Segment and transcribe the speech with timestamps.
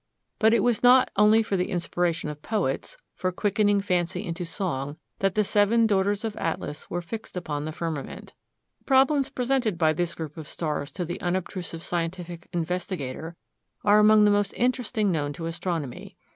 [0.39, 4.97] But it was not only for the inspiration of poets, for quickening fancy into song,
[5.19, 8.33] that the seven daughters of Atlas were fixed upon the firmament.
[8.79, 13.35] The problems presented by this group of stars to the unobtrusive scientific investigator
[13.83, 16.17] are among the most interesting known to astronomy.